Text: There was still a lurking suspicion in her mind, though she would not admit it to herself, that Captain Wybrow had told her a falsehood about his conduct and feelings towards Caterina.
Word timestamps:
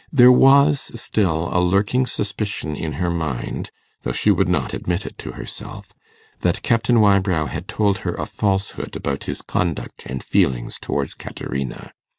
There 0.11 0.31
was 0.31 0.89
still 0.99 1.51
a 1.55 1.59
lurking 1.61 2.07
suspicion 2.07 2.75
in 2.75 2.93
her 2.93 3.11
mind, 3.11 3.69
though 4.01 4.11
she 4.11 4.31
would 4.31 4.49
not 4.49 4.73
admit 4.73 5.05
it 5.05 5.15
to 5.19 5.33
herself, 5.33 5.93
that 6.39 6.63
Captain 6.63 6.99
Wybrow 6.99 7.45
had 7.45 7.67
told 7.67 7.99
her 7.99 8.15
a 8.15 8.25
falsehood 8.25 8.95
about 8.95 9.25
his 9.25 9.43
conduct 9.43 10.07
and 10.07 10.23
feelings 10.23 10.79
towards 10.81 11.13
Caterina. 11.13 11.93